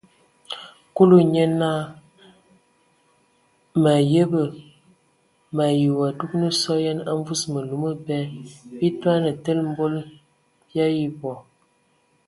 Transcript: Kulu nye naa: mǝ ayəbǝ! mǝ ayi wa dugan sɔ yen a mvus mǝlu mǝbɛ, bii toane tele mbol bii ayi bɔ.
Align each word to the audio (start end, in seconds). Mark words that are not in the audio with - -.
Kulu 0.95 1.17
nye 1.31 1.43
naa: 1.59 1.83
mǝ 3.81 3.89
ayəbǝ! 3.99 4.41
mǝ 5.55 5.61
ayi 5.69 5.87
wa 5.99 6.07
dugan 6.17 6.45
sɔ 6.61 6.73
yen 6.83 6.99
a 7.09 7.11
mvus 7.19 7.41
mǝlu 7.53 7.75
mǝbɛ, 7.83 8.17
bii 8.77 8.93
toane 9.01 9.31
tele 9.43 9.61
mbol 9.71 9.93
bii 10.69 10.81
ayi 10.85 11.05
bɔ. 11.19 11.31